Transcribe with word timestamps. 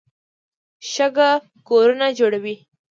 شګه 0.91 1.29
کورونه 1.67 2.07
جوړوي. 2.19 2.55